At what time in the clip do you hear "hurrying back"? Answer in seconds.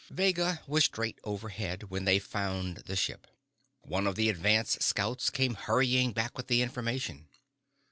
5.53-6.35